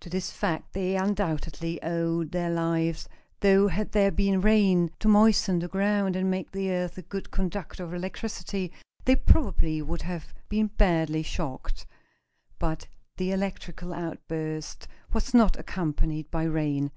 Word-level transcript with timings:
To 0.00 0.10
this 0.10 0.30
fact 0.30 0.74
they 0.74 0.94
undoubtedly 0.94 1.82
owed 1.82 2.32
their 2.32 2.50
lives, 2.50 3.08
though 3.40 3.68
had 3.68 3.92
there 3.92 4.10
been 4.10 4.42
rain, 4.42 4.90
to 5.00 5.08
moisten 5.08 5.58
the 5.58 5.68
ground 5.68 6.16
and 6.16 6.30
make 6.30 6.50
the 6.52 6.70
earth 6.70 6.98
a 6.98 7.02
good 7.02 7.30
conductor 7.30 7.84
of 7.84 7.94
electricity, 7.94 8.72
they 9.06 9.16
probably 9.16 9.80
would 9.80 10.02
have 10.02 10.34
been 10.50 10.66
badly 10.66 11.22
shocked. 11.22 11.86
But 12.58 12.88
the 13.16 13.32
electrical 13.32 13.94
outburst 13.94 14.86
was 15.14 15.32
not 15.32 15.58
accompanied 15.58 16.30
by 16.30 16.42
rain. 16.42 16.90